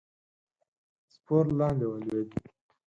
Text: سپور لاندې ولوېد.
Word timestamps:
سپور 1.13 1.43
لاندې 1.57 1.85
ولوېد. 1.87 2.29